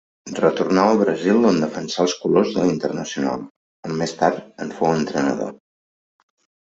Retornà 0.37 0.85
al 0.91 1.01
Brasil 1.01 1.43
on 1.49 1.59
defensà 1.63 2.01
els 2.05 2.15
colors 2.23 2.53
de 2.55 2.65
l'Internacional, 2.69 3.43
on 3.91 3.95
més 4.03 4.17
tard 4.23 4.41
en 4.67 4.73
fou 4.81 4.97
entrenador. 5.01 5.55